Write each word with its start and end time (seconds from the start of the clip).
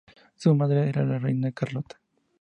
Su 0.35 0.55
madre 0.55 0.89
era 0.89 1.05
la 1.05 1.19
reina 1.19 1.51
Carlota. 1.51 2.01